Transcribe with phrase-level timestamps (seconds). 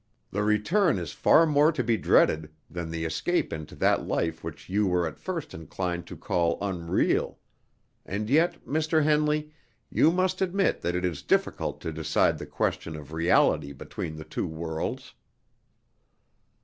[0.31, 4.67] "The return is far more to be dreaded than the escape into that life which
[4.67, 7.37] you were at first inclined to call unreal;
[8.03, 9.03] and yet, Mr.
[9.03, 9.51] Henley,
[9.91, 14.25] you must admit that it is difficult to decide the question of reality between the
[14.25, 15.13] two worlds."